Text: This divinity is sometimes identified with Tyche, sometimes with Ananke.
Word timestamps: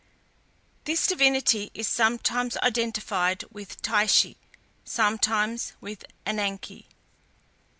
This 0.85 1.05
divinity 1.05 1.69
is 1.75 1.87
sometimes 1.87 2.57
identified 2.57 3.43
with 3.51 3.83
Tyche, 3.83 4.35
sometimes 4.83 5.73
with 5.79 6.05
Ananke. 6.25 6.85